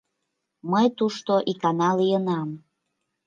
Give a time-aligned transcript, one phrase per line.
[0.71, 2.49] —Мый тушто икана лийынам.